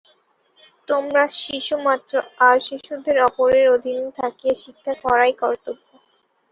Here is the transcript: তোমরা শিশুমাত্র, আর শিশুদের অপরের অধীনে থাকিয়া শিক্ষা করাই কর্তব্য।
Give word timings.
তোমরা 0.87 1.23
শিশুমাত্র, 1.39 2.13
আর 2.47 2.55
শিশুদের 2.67 3.17
অপরের 3.27 3.65
অধীনে 3.75 4.07
থাকিয়া 4.19 4.55
শিক্ষা 4.63 4.93
করাই 5.03 5.33
কর্তব্য। 5.41 5.87